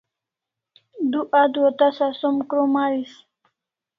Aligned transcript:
Du 1.11 1.19
adua 1.41 1.71
tasa 1.79 2.07
som 2.19 2.35
krom 2.49 2.73
aris 2.85 3.13